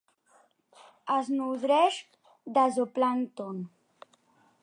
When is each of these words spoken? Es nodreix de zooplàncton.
Es 1.15 1.29
nodreix 1.41 2.01
de 2.57 2.65
zooplàncton. 2.79 3.61